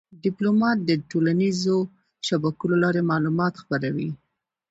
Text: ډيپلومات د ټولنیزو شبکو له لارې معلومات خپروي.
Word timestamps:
ډيپلومات 0.23 0.77
د 0.83 0.91
ټولنیزو 1.09 1.77
شبکو 2.27 2.63
له 2.71 2.77
لارې 2.83 3.01
معلومات 3.11 3.53
خپروي. 3.61 4.09